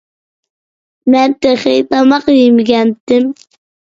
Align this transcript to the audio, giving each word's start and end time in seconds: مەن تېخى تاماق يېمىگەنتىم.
مەن 1.15 1.35
تېخى 1.45 1.75
تاماق 1.91 2.31
يېمىگەنتىم. 2.37 3.29